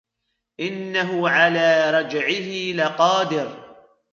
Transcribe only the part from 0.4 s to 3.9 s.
إِنَّهُ عَلَى رَجْعِهِ لَقَادِرٌ